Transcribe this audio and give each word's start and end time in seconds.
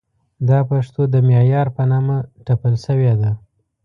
دا 0.49 0.59
پښتو 0.69 1.01
د 1.13 1.15
معیار 1.27 1.67
په 1.75 1.83
نامه 1.91 2.17
ټپل 2.45 2.73
شوې 2.85 3.13
ده. 3.21 3.31